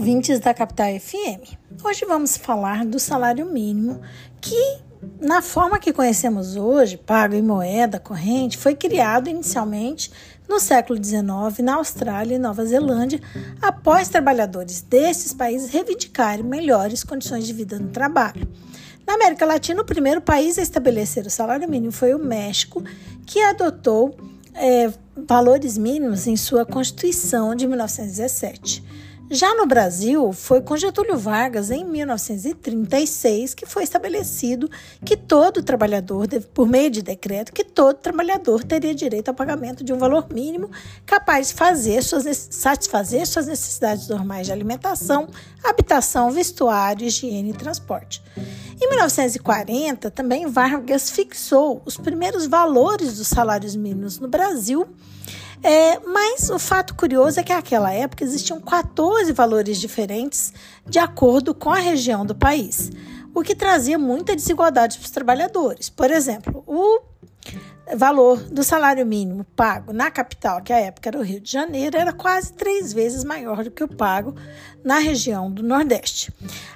ouvintes 0.00 0.40
da 0.40 0.54
Capital 0.54 0.98
FM. 0.98 1.58
Hoje 1.84 2.06
vamos 2.06 2.34
falar 2.34 2.86
do 2.86 2.98
salário 2.98 3.44
mínimo 3.44 4.00
que, 4.40 4.78
na 5.20 5.42
forma 5.42 5.78
que 5.78 5.92
conhecemos 5.92 6.56
hoje, 6.56 6.96
pago 6.96 7.34
em 7.34 7.42
moeda 7.42 8.00
corrente, 8.00 8.56
foi 8.56 8.74
criado 8.74 9.28
inicialmente 9.28 10.10
no 10.48 10.58
século 10.58 10.98
XIX 10.98 11.58
na 11.62 11.74
Austrália 11.74 12.36
e 12.36 12.38
Nova 12.38 12.64
Zelândia, 12.64 13.20
após 13.60 14.08
trabalhadores 14.08 14.80
desses 14.80 15.34
países 15.34 15.68
reivindicarem 15.68 16.42
melhores 16.42 17.04
condições 17.04 17.46
de 17.46 17.52
vida 17.52 17.78
no 17.78 17.88
trabalho. 17.88 18.48
Na 19.06 19.16
América 19.16 19.44
Latina, 19.44 19.82
o 19.82 19.84
primeiro 19.84 20.22
país 20.22 20.58
a 20.58 20.62
estabelecer 20.62 21.26
o 21.26 21.30
salário 21.30 21.68
mínimo 21.68 21.92
foi 21.92 22.14
o 22.14 22.18
México, 22.18 22.82
que 23.26 23.38
adotou 23.42 24.16
é, 24.54 24.90
valores 25.28 25.76
mínimos 25.76 26.26
em 26.26 26.38
sua 26.38 26.64
Constituição 26.64 27.54
de 27.54 27.66
1917. 27.66 28.82
Já 29.32 29.54
no 29.54 29.64
Brasil, 29.64 30.32
foi 30.32 30.60
com 30.60 30.76
Getúlio 30.76 31.16
Vargas, 31.16 31.70
em 31.70 31.84
1936, 31.84 33.54
que 33.54 33.64
foi 33.64 33.84
estabelecido 33.84 34.68
que 35.04 35.16
todo 35.16 35.62
trabalhador, 35.62 36.26
por 36.52 36.66
meio 36.66 36.90
de 36.90 37.00
decreto, 37.00 37.52
que 37.52 37.62
todo 37.62 37.94
trabalhador 37.98 38.64
teria 38.64 38.92
direito 38.92 39.28
ao 39.28 39.34
pagamento 39.34 39.84
de 39.84 39.92
um 39.92 39.98
valor 39.98 40.26
mínimo 40.34 40.68
capaz 41.06 41.46
de 41.46 41.54
fazer 41.54 42.02
suas, 42.02 42.48
satisfazer 42.50 43.24
suas 43.24 43.46
necessidades 43.46 44.08
normais 44.08 44.48
de 44.48 44.52
alimentação, 44.52 45.28
habitação, 45.62 46.32
vestuário, 46.32 47.06
higiene 47.06 47.50
e 47.50 47.54
transporte. 47.54 48.20
Em 48.82 48.88
1940, 48.88 50.10
também 50.10 50.48
Vargas 50.48 51.08
fixou 51.08 51.80
os 51.84 51.96
primeiros 51.96 52.48
valores 52.48 53.16
dos 53.16 53.28
salários 53.28 53.76
mínimos 53.76 54.18
no 54.18 54.26
Brasil 54.26 54.88
é, 55.62 55.98
mas 56.00 56.48
o 56.50 56.58
fato 56.58 56.94
curioso 56.94 57.38
é 57.38 57.42
que 57.42 57.52
naquela 57.52 57.92
época 57.92 58.24
existiam 58.24 58.60
14 58.60 59.32
valores 59.32 59.78
diferentes 59.78 60.52
de 60.86 60.98
acordo 60.98 61.54
com 61.54 61.70
a 61.70 61.78
região 61.78 62.24
do 62.24 62.34
país, 62.34 62.90
o 63.34 63.42
que 63.42 63.54
trazia 63.54 63.98
muita 63.98 64.34
desigualdade 64.34 64.98
para 64.98 65.04
os 65.04 65.10
trabalhadores. 65.10 65.90
Por 65.90 66.10
exemplo, 66.10 66.64
o 66.66 67.09
valor 67.96 68.38
do 68.44 68.62
salário 68.62 69.04
mínimo 69.06 69.44
pago 69.56 69.92
na 69.92 70.10
capital, 70.10 70.62
que 70.62 70.72
à 70.72 70.78
época 70.78 71.08
era 71.08 71.18
o 71.18 71.22
Rio 71.22 71.40
de 71.40 71.50
Janeiro, 71.50 71.96
era 71.96 72.12
quase 72.12 72.52
três 72.52 72.92
vezes 72.92 73.24
maior 73.24 73.64
do 73.64 73.70
que 73.70 73.84
o 73.84 73.88
pago 73.88 74.34
na 74.84 74.98
região 74.98 75.50
do 75.50 75.62
Nordeste. 75.62 76.32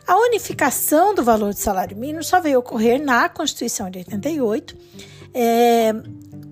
A 0.06 0.16
unificação 0.16 1.14
do 1.14 1.22
valor 1.22 1.52
do 1.52 1.58
salário 1.58 1.96
mínimo 1.96 2.22
só 2.22 2.40
veio 2.40 2.58
ocorrer 2.58 3.02
na 3.02 3.28
Constituição 3.28 3.90
de 3.90 3.98
88. 3.98 4.76
É, 5.36 5.92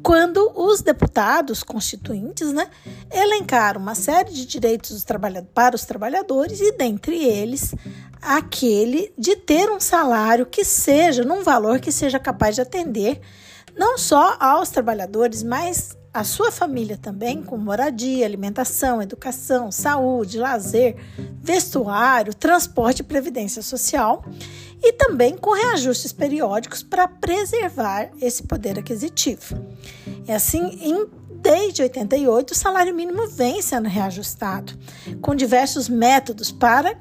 quando 0.02 0.52
os 0.56 0.82
deputados 0.82 1.62
constituintes 1.62 2.52
né, 2.52 2.68
elencaram 3.10 3.80
uma 3.80 3.94
série 3.94 4.32
de 4.32 4.44
direitos 4.44 5.04
para 5.54 5.76
os 5.76 5.84
trabalhadores 5.84 6.60
e, 6.60 6.72
dentre 6.72 7.22
eles, 7.24 7.74
aquele 8.22 9.12
de 9.18 9.34
ter 9.34 9.68
um 9.70 9.80
salário 9.80 10.46
que 10.46 10.64
seja, 10.64 11.24
num 11.24 11.42
valor 11.42 11.80
que 11.80 11.90
seja 11.90 12.20
capaz 12.20 12.54
de 12.54 12.60
atender 12.62 13.20
não 13.76 13.98
só 13.98 14.36
aos 14.38 14.70
trabalhadores, 14.70 15.42
mas 15.42 15.96
a 16.14 16.24
sua 16.24 16.52
família 16.52 16.98
também, 16.98 17.42
com 17.42 17.56
moradia, 17.56 18.26
alimentação, 18.26 19.00
educação, 19.00 19.72
saúde, 19.72 20.38
lazer, 20.38 20.96
vestuário, 21.40 22.34
transporte 22.34 23.00
e 23.00 23.04
previdência 23.04 23.62
social, 23.62 24.22
e 24.82 24.92
também 24.92 25.36
com 25.36 25.54
reajustes 25.54 26.12
periódicos 26.12 26.82
para 26.82 27.08
preservar 27.08 28.10
esse 28.20 28.42
poder 28.42 28.78
aquisitivo. 28.78 29.56
E 30.28 30.32
assim, 30.32 30.78
em, 30.82 31.06
desde 31.40 31.82
88, 31.82 32.50
o 32.50 32.54
salário 32.54 32.94
mínimo 32.94 33.26
vem 33.28 33.62
sendo 33.62 33.88
reajustado, 33.88 34.74
com 35.22 35.34
diversos 35.34 35.88
métodos 35.88 36.52
para 36.52 36.94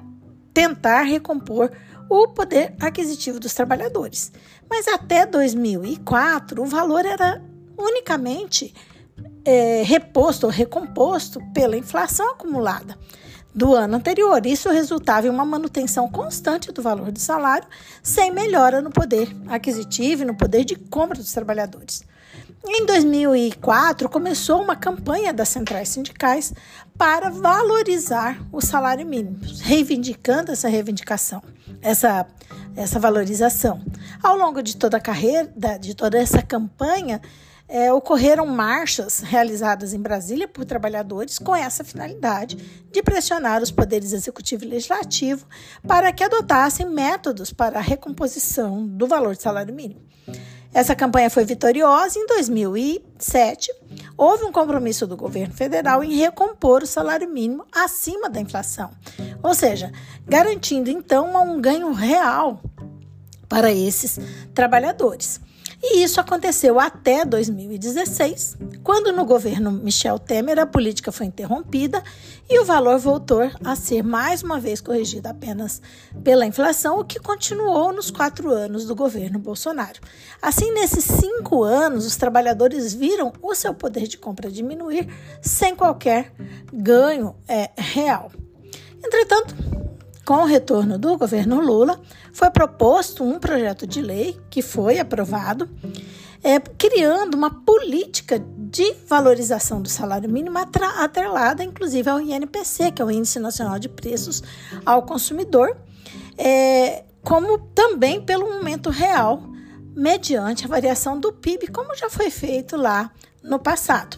tentar 0.53 1.01
recompor 1.03 1.71
o 2.09 2.27
poder 2.27 2.75
aquisitivo 2.79 3.39
dos 3.39 3.53
trabalhadores. 3.53 4.31
Mas 4.69 4.87
até 4.87 5.25
2004, 5.25 6.61
o 6.61 6.65
valor 6.65 7.05
era 7.05 7.41
unicamente 7.77 8.73
é, 9.45 9.81
reposto 9.83 10.45
ou 10.45 10.51
recomposto 10.51 11.39
pela 11.53 11.77
inflação 11.77 12.31
acumulada 12.31 12.97
do 13.53 13.73
ano 13.75 13.97
anterior. 13.97 14.45
Isso 14.45 14.69
resultava 14.69 15.27
em 15.27 15.29
uma 15.29 15.45
manutenção 15.45 16.09
constante 16.09 16.71
do 16.71 16.81
valor 16.81 17.11
do 17.11 17.19
salário, 17.19 17.67
sem 18.01 18.31
melhora 18.31 18.81
no 18.81 18.89
poder 18.89 19.35
aquisitivo 19.47 20.23
e 20.23 20.25
no 20.25 20.35
poder 20.35 20.63
de 20.63 20.75
compra 20.75 21.17
dos 21.17 21.33
trabalhadores. 21.33 22.03
Em 22.65 22.85
2004, 22.85 24.07
começou 24.07 24.61
uma 24.61 24.75
campanha 24.75 25.33
das 25.33 25.49
centrais 25.49 25.89
sindicais 25.89 26.53
para 26.95 27.29
valorizar 27.29 28.39
o 28.51 28.61
salário 28.61 29.05
mínimo, 29.05 29.39
reivindicando 29.63 30.51
essa 30.51 30.69
reivindicação, 30.69 31.41
essa, 31.81 32.25
essa 32.75 32.99
valorização. 32.99 33.81
Ao 34.21 34.37
longo 34.37 34.61
de 34.61 34.77
toda 34.77 34.97
a 34.97 35.01
carreira, 35.01 35.51
de 35.79 35.95
toda 35.95 36.19
essa 36.19 36.41
campanha, 36.43 37.19
é, 37.71 37.91
ocorreram 37.93 38.45
marchas 38.45 39.21
realizadas 39.21 39.93
em 39.93 39.99
Brasília 39.99 40.45
por 40.45 40.65
trabalhadores 40.65 41.39
com 41.39 41.55
essa 41.55 41.85
finalidade 41.85 42.57
de 42.91 43.01
pressionar 43.01 43.63
os 43.63 43.71
poderes 43.71 44.11
executivo 44.11 44.65
e 44.65 44.67
legislativo 44.67 45.47
para 45.87 46.11
que 46.11 46.21
adotassem 46.21 46.85
métodos 46.85 47.53
para 47.53 47.79
a 47.79 47.81
recomposição 47.81 48.85
do 48.85 49.07
valor 49.07 49.37
de 49.37 49.41
salário 49.41 49.73
mínimo. 49.73 50.01
Essa 50.73 50.93
campanha 50.93 51.29
foi 51.29 51.45
vitoriosa 51.45 52.19
em 52.19 52.27
2007. 52.27 53.73
Houve 54.17 54.43
um 54.43 54.51
compromisso 54.51 55.07
do 55.07 55.15
governo 55.15 55.53
federal 55.53 56.03
em 56.03 56.15
recompor 56.15 56.83
o 56.83 56.87
salário 56.87 57.29
mínimo 57.29 57.65
acima 57.71 58.29
da 58.29 58.41
inflação, 58.41 58.91
ou 59.41 59.53
seja, 59.53 59.93
garantindo 60.25 60.89
então 60.89 61.33
um 61.41 61.61
ganho 61.61 61.93
real 61.93 62.61
para 63.47 63.71
esses 63.71 64.19
trabalhadores. 64.53 65.39
E 65.83 66.03
isso 66.03 66.21
aconteceu 66.21 66.79
até 66.79 67.25
2016, 67.25 68.55
quando 68.83 69.11
no 69.11 69.25
governo 69.25 69.71
Michel 69.71 70.19
Temer 70.19 70.59
a 70.59 70.65
política 70.67 71.11
foi 71.11 71.25
interrompida 71.25 72.03
e 72.47 72.59
o 72.59 72.65
valor 72.65 72.99
voltou 72.99 73.49
a 73.63 73.75
ser 73.75 74.03
mais 74.03 74.43
uma 74.43 74.59
vez 74.59 74.79
corrigido 74.79 75.27
apenas 75.27 75.81
pela 76.23 76.45
inflação, 76.45 76.99
o 76.99 77.03
que 77.03 77.19
continuou 77.19 77.91
nos 77.91 78.11
quatro 78.11 78.51
anos 78.51 78.85
do 78.85 78.95
governo 78.95 79.39
Bolsonaro. 79.39 79.99
Assim, 80.39 80.71
nesses 80.71 81.03
cinco 81.03 81.63
anos, 81.63 82.05
os 82.05 82.15
trabalhadores 82.15 82.93
viram 82.93 83.33
o 83.41 83.55
seu 83.55 83.73
poder 83.73 84.07
de 84.07 84.19
compra 84.19 84.51
diminuir 84.51 85.07
sem 85.41 85.75
qualquer 85.75 86.31
ganho 86.71 87.35
é, 87.47 87.71
real. 87.75 88.31
Entretanto, 89.03 89.55
com 90.31 90.43
o 90.43 90.45
retorno 90.45 90.97
do 90.97 91.17
governo 91.17 91.59
Lula, 91.59 91.99
foi 92.31 92.49
proposto 92.49 93.21
um 93.21 93.37
projeto 93.37 93.85
de 93.85 94.01
lei 94.01 94.39
que 94.49 94.61
foi 94.61 94.97
aprovado, 94.97 95.69
é, 96.41 96.57
criando 96.57 97.35
uma 97.35 97.51
política 97.51 98.41
de 98.57 98.93
valorização 99.05 99.81
do 99.81 99.89
salário 99.89 100.29
mínimo 100.29 100.57
atrelada, 100.57 101.65
inclusive, 101.65 102.09
ao 102.09 102.21
INPC, 102.21 102.93
que 102.93 103.01
é 103.01 103.05
o 103.05 103.11
Índice 103.11 103.39
Nacional 103.39 103.77
de 103.77 103.89
Preços 103.89 104.41
ao 104.85 105.03
Consumidor, 105.03 105.75
é, 106.37 107.03
como 107.21 107.57
também 107.75 108.21
pelo 108.21 108.53
momento 108.53 108.89
real, 108.89 109.43
mediante 109.93 110.63
a 110.63 110.69
variação 110.69 111.19
do 111.19 111.33
PIB, 111.33 111.67
como 111.67 111.93
já 111.93 112.09
foi 112.09 112.29
feito 112.29 112.77
lá 112.77 113.11
no 113.43 113.59
passado. 113.59 114.17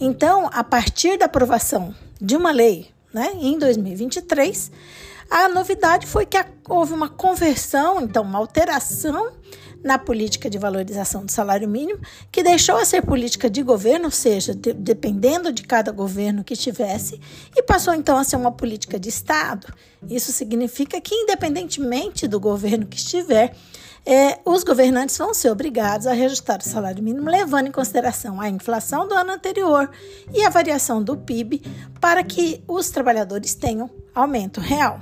Então, 0.00 0.48
a 0.52 0.62
partir 0.62 1.18
da 1.18 1.24
aprovação 1.24 1.92
de 2.20 2.36
uma 2.36 2.52
lei 2.52 2.92
né, 3.12 3.32
em 3.34 3.58
2023, 3.58 4.70
a 5.30 5.48
novidade 5.48 6.06
foi 6.06 6.24
que 6.24 6.38
houve 6.68 6.92
uma 6.92 7.08
conversão, 7.08 8.00
então, 8.00 8.22
uma 8.22 8.38
alteração 8.38 9.32
na 9.82 9.98
política 9.98 10.50
de 10.50 10.58
valorização 10.58 11.24
do 11.24 11.30
salário 11.30 11.68
mínimo, 11.68 12.00
que 12.32 12.42
deixou 12.42 12.76
a 12.76 12.84
ser 12.84 13.02
política 13.02 13.48
de 13.48 13.62
governo, 13.62 14.06
ou 14.06 14.10
seja, 14.10 14.54
de, 14.54 14.72
dependendo 14.72 15.52
de 15.52 15.62
cada 15.62 15.92
governo 15.92 16.42
que 16.42 16.56
tivesse, 16.56 17.20
e 17.54 17.62
passou 17.62 17.94
então 17.94 18.18
a 18.18 18.24
ser 18.24 18.36
uma 18.36 18.50
política 18.50 18.98
de 18.98 19.08
Estado. 19.08 19.72
Isso 20.08 20.32
significa 20.32 21.00
que, 21.00 21.14
independentemente 21.14 22.26
do 22.26 22.40
governo 22.40 22.86
que 22.86 22.96
estiver, 22.96 23.54
é, 24.04 24.38
os 24.44 24.64
governantes 24.64 25.18
vão 25.18 25.34
ser 25.34 25.50
obrigados 25.50 26.06
a 26.06 26.12
reajustar 26.12 26.58
o 26.60 26.68
salário 26.68 27.02
mínimo, 27.02 27.30
levando 27.30 27.66
em 27.66 27.72
consideração 27.72 28.40
a 28.40 28.48
inflação 28.48 29.06
do 29.06 29.14
ano 29.14 29.32
anterior 29.32 29.90
e 30.32 30.44
a 30.44 30.50
variação 30.50 31.02
do 31.02 31.16
PIB, 31.16 31.62
para 32.00 32.24
que 32.24 32.62
os 32.66 32.90
trabalhadores 32.90 33.54
tenham 33.54 33.90
aumento 34.14 34.60
real. 34.60 34.98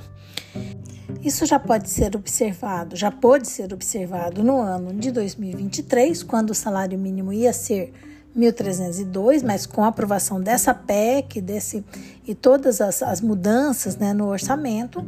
Isso 1.26 1.44
já 1.44 1.58
pode 1.58 1.90
ser 1.90 2.14
observado, 2.14 2.94
já 2.94 3.10
pode 3.10 3.48
ser 3.48 3.74
observado 3.74 4.44
no 4.44 4.60
ano 4.60 4.94
de 4.94 5.10
2023, 5.10 6.22
quando 6.22 6.50
o 6.50 6.54
salário 6.54 6.96
mínimo 6.96 7.32
ia 7.32 7.52
ser 7.52 7.92
1.302, 8.38 9.42
mas 9.42 9.66
com 9.66 9.82
a 9.82 9.88
aprovação 9.88 10.40
dessa 10.40 10.72
PEC 10.72 11.40
desse, 11.40 11.84
e 12.24 12.32
todas 12.32 12.80
as, 12.80 13.02
as 13.02 13.20
mudanças 13.20 13.96
né, 13.96 14.12
no 14.12 14.28
orçamento, 14.28 15.04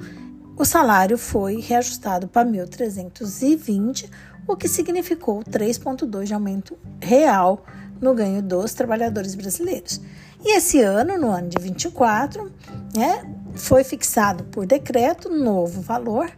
o 0.57 0.65
salário 0.65 1.17
foi 1.17 1.61
reajustado 1.61 2.27
para 2.27 2.49
1.320, 2.49 4.11
o 4.45 4.57
que 4.57 4.67
significou 4.67 5.45
3,2 5.45 6.25
de 6.25 6.35
aumento 6.35 6.77
real 7.01 7.65
no 8.01 8.13
ganho 8.13 8.43
dos 8.43 8.75
trabalhadores 8.75 9.37
brasileiros. 9.37 10.01
E 10.45 10.57
esse 10.57 10.81
ano, 10.81 11.17
no 11.17 11.31
ano 11.31 11.49
de 11.49 11.63
24, 11.63 12.51
né, 12.97 13.25
foi 13.55 13.85
fixado 13.85 14.45
por 14.45 14.67
decreto 14.67 15.29
novo 15.29 15.81
valor 15.81 16.31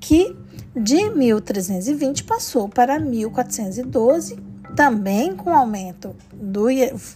que 0.00 0.36
de 0.74 0.96
1.320 0.96 2.24
passou 2.24 2.68
para 2.68 3.00
1.412, 3.00 4.38
também 4.74 5.34
com 5.34 5.50
aumento 5.50 6.14
do 6.32 6.66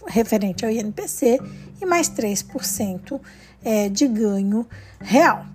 referente 0.07 0.65
ao 0.65 0.71
INPC 0.71 1.39
e 1.79 1.85
mais 1.85 2.09
3% 2.09 3.19
é, 3.63 3.87
de 3.87 4.07
ganho 4.07 4.65
real. 4.99 5.45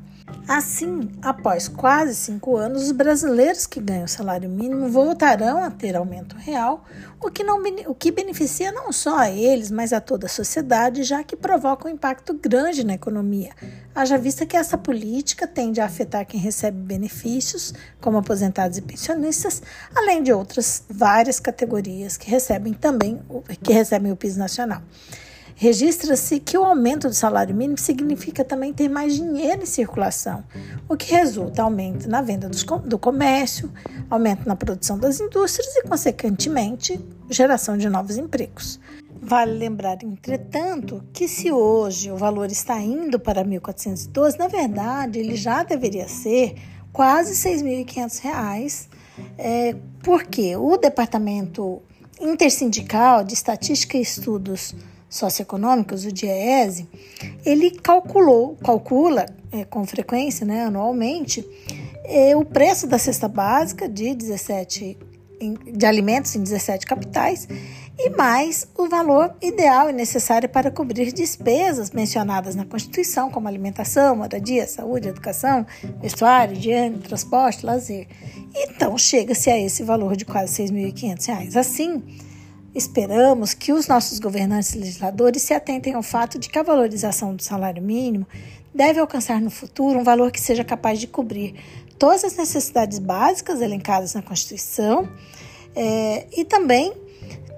Assim, 0.49 1.11
após 1.23 1.67
quase 1.67 2.15
cinco 2.15 2.57
anos, 2.57 2.85
os 2.85 2.93
brasileiros 2.93 3.67
que 3.67 3.81
ganham 3.81 4.07
salário 4.07 4.49
mínimo 4.49 4.89
voltarão 4.89 5.63
a 5.63 5.71
ter 5.71 5.97
aumento 5.97 6.37
real, 6.37 6.85
o 7.21 7.29
que, 7.31 7.43
não, 7.43 7.61
o 7.87 7.95
que 7.95 8.13
beneficia 8.13 8.71
não 8.71 8.93
só 8.93 9.19
a 9.19 9.31
eles, 9.31 9.73
mas 9.73 9.93
a 9.93 10.01
toda 10.01 10.27
a 10.27 10.29
sociedade, 10.29 11.03
já 11.03 11.25
que 11.25 11.35
provoca 11.35 11.89
um 11.89 11.91
impacto 11.91 12.33
grande 12.33 12.85
na 12.85 12.95
economia. 12.95 13.51
Haja 13.93 14.17
vista 14.17 14.47
que 14.47 14.57
essa 14.57 14.79
política 14.79 15.49
tende 15.49 15.81
a 15.81 15.87
afetar 15.87 16.25
quem 16.25 16.39
recebe 16.39 16.79
benefícios, 16.79 17.75
como 18.01 18.19
aposentados 18.19 18.79
e 18.79 18.83
pensionistas, 18.83 19.61
além 19.95 20.23
de 20.23 20.33
outras 20.33 20.85
várias 20.89 21.41
categorias 21.41 22.17
que 22.17 22.31
recebem 22.31 22.73
também 22.73 23.21
que 23.63 23.73
recebem 23.73 24.13
o 24.13 24.17
piso 24.17 24.39
nacional. 24.39 24.81
Registra-se 25.59 26.39
que 26.39 26.59
o 26.59 26.63
aumento 26.63 27.09
do 27.09 27.15
salário 27.15 27.55
mínimo 27.55 27.79
significa 27.79 28.45
também 28.45 28.75
ter 28.75 28.91
mais 28.91 29.15
dinheiro 29.15 29.63
em 29.63 29.67
circulação, 29.67 30.45
o 30.87 30.95
que 30.95 31.11
resulta 31.11 31.63
aumento 31.63 32.07
na 32.07 32.21
venda 32.21 32.51
do 32.85 32.99
comércio, 32.99 33.73
aumento 34.11 34.47
na 34.47 34.55
produção 34.55 34.99
das 34.99 35.19
indústrias 35.19 35.75
e, 35.77 35.83
consequentemente, 35.85 37.01
geração 37.31 37.79
de 37.79 37.89
novos 37.89 38.19
empregos. 38.19 38.79
Vale 39.23 39.53
lembrar, 39.53 40.05
entretanto, 40.05 41.03
que 41.11 41.27
se 41.27 41.51
hoje 41.51 42.13
o 42.13 42.19
valor 42.19 42.51
está 42.51 42.79
indo 42.79 43.19
para 43.19 43.43
1.412, 43.43 44.37
na 44.37 44.49
verdade 44.49 45.19
ele 45.19 45.37
já 45.37 45.63
deveria 45.63 46.07
ser 46.07 46.55
quase 46.93 47.49
R$ 47.49 47.85
6.500, 47.85 48.89
é, 49.39 49.75
porque 50.03 50.55
o 50.55 50.77
Departamento 50.77 51.81
Intersindical 52.21 53.25
de 53.25 53.33
Estatística 53.33 53.97
e 53.97 54.03
Estudos 54.03 54.75
socioeconômicos, 55.09 56.05
o 56.05 56.13
DIEESE, 56.13 56.89
ele 57.45 57.71
calculou, 57.71 58.57
calcula 58.57 59.27
é, 59.53 59.65
com 59.65 59.85
frequência, 59.87 60.45
né, 60.45 60.65
anualmente, 60.65 61.47
é, 62.05 62.37
o 62.37 62.45
preço 62.45 62.87
da 62.87 62.99
cesta 62.99 63.29
básica 63.29 63.89
de 63.89 64.15
17 64.15 64.99
de 65.39 65.85
alimentos 65.85 66.35
em 66.35 66.43
17 66.43 66.87
capitais 66.87 67.47
e 67.99 68.11
mais 68.11 68.67
o 68.77 68.89
valor 68.89 69.35
ideal 69.41 69.89
e 69.89 69.93
necessário 69.93 70.49
para 70.49 70.71
cobrir 70.71 71.13
despesas 71.13 71.91
mencionadas 71.91 72.55
na 72.55 72.65
Constituição, 72.65 73.31
como 73.31 73.49
alimentação, 73.49 74.17
moradia, 74.17 74.67
saúde, 74.67 75.09
educação, 75.09 75.67
vestuário, 76.01 76.57
higiene, 76.57 76.99
transporte, 76.99 77.65
lazer. 77.65 78.07
Então, 78.55 78.97
chega-se 78.99 79.51
a 79.51 79.59
esse 79.59 79.83
valor 79.83 80.17
de 80.17 80.25
quase 80.25 80.63
R$ 80.63 80.93
6.500. 80.93 81.57
Assim, 81.57 82.03
Esperamos 82.77 83.55
que 83.55 83.73
os 83.73 83.89
nossos 83.89 84.19
governantes 84.19 84.75
e 84.75 84.79
legisladores 84.79 85.41
se 85.41 85.55
atentem 85.55 85.95
ao 85.95 86.03
fato 86.03 86.39
de 86.39 86.51
que 86.51 86.59
a 86.59 86.63
valorização 86.63 87.35
do 87.35 87.43
salário 87.43 87.83
mínimo 87.83 88.27
deve 88.75 89.01
alcançar 89.01 89.41
no 89.41 89.49
futuro 89.49 89.99
um 89.99 90.05
valor 90.05 90.31
que 90.31 90.39
seja 90.39 90.63
capaz 90.63 91.01
de 91.01 91.07
cobrir 91.07 91.55
todas 91.99 92.23
as 92.23 92.37
necessidades 92.37 92.99
básicas 92.99 93.63
elencadas 93.63 94.13
na 94.13 94.21
Constituição 94.21 95.09
é, 95.75 96.27
e 96.37 96.45
também 96.45 96.93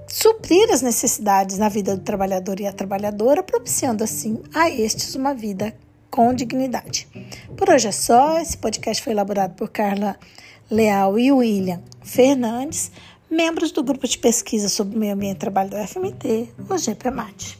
suprir 0.06 0.70
as 0.70 0.82
necessidades 0.82 1.58
na 1.58 1.68
vida 1.68 1.96
do 1.96 2.02
trabalhador 2.04 2.60
e 2.60 2.66
a 2.68 2.72
trabalhadora, 2.72 3.42
propiciando 3.42 4.04
assim 4.04 4.40
a 4.54 4.70
estes 4.70 5.16
uma 5.16 5.34
vida 5.34 5.74
com 6.08 6.32
dignidade. 6.32 7.08
Por 7.56 7.68
hoje 7.68 7.88
é 7.88 7.92
só. 7.92 8.38
Esse 8.38 8.56
podcast 8.56 9.02
foi 9.02 9.14
elaborado 9.14 9.56
por 9.56 9.68
Carla 9.68 10.16
Leal 10.70 11.18
e 11.18 11.32
William 11.32 11.82
Fernandes 12.04 12.92
membros 13.30 13.70
do 13.70 13.82
grupo 13.82 14.06
de 14.06 14.18
pesquisa 14.18 14.68
sobre 14.68 14.98
meio 14.98 15.14
ambiente 15.14 15.36
e 15.36 15.40
trabalho 15.40 15.70
do 15.70 15.76
FMT, 15.76 16.48
o 16.68 16.78
GPMAT. 16.78 17.58